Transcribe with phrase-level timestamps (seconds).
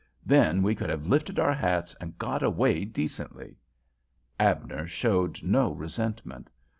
[0.25, 3.57] Then we could have lifted our hats and got away decently."
[4.39, 6.49] Abner showed no resentment.